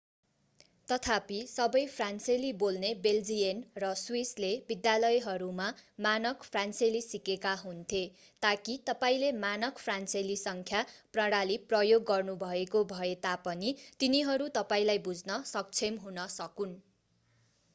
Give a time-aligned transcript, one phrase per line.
[0.87, 5.67] तथापि सबै फ्रान्सेली बोल्ने बेल्जियन र स्विसले विद्यालयहरूमा
[6.05, 8.01] मानक फ्रान्सेली सिकेका हुन्थे
[8.43, 10.83] ताकि तपाईंले मानक फ्रान्सेली सङ्ख्या
[11.13, 13.75] प्रणाली प्रयोग गर्नुभएको भए तापनि
[13.99, 16.77] तिनीहरू तपाईंलाई बुझ्न सक्षम हुन सकून्